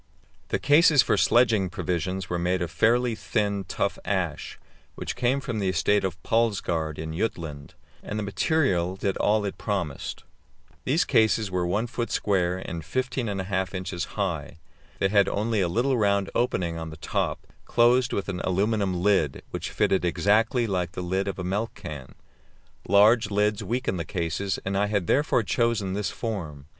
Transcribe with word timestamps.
The 0.47 0.57
cases 0.57 1.03
for 1.03 1.15
sledging 1.15 1.69
provisions 1.69 2.27
were 2.27 2.39
made 2.39 2.63
of 2.63 2.71
fairly 2.71 3.13
thin, 3.13 3.65
tough 3.65 3.99
ash, 4.03 4.57
which 4.95 5.15
came 5.15 5.39
from 5.39 5.59
the 5.59 5.69
estate 5.69 6.03
of 6.03 6.17
Palsgaard 6.23 6.97
in 6.97 7.15
Jutland, 7.15 7.75
and 8.01 8.17
the 8.17 8.23
material 8.23 8.95
did 8.95 9.15
all 9.17 9.45
it 9.45 9.59
promised. 9.59 10.23
These 10.85 11.05
cases 11.05 11.51
were 11.51 11.67
1 11.67 11.85
foot 11.85 12.09
square 12.09 12.57
and 12.57 12.83
15 12.83 13.27
1/2 13.27 13.75
inches 13.75 14.03
high. 14.17 14.57
They 14.97 15.09
had 15.09 15.29
only 15.29 15.61
a 15.61 15.67
little 15.67 15.99
round 15.99 16.31
opening 16.33 16.79
on 16.79 16.89
the 16.89 16.97
top, 16.97 17.45
closed 17.65 18.11
with 18.11 18.27
an 18.27 18.39
aluminium 18.41 19.03
lid, 19.03 19.43
which 19.51 19.69
fitted 19.69 20.03
exactly 20.03 20.65
like 20.65 20.93
the 20.93 21.03
lid 21.03 21.27
of 21.27 21.37
a 21.37 21.43
milk 21.43 21.75
can. 21.75 22.15
Large 22.87 23.29
lids 23.29 23.63
weaken 23.63 23.97
the 23.97 24.03
cases, 24.05 24.57
and 24.65 24.75
I 24.75 24.87
had 24.87 25.05
therefore 25.05 25.43
chosen 25.43 25.93
this 25.93 26.09
form. 26.09 26.65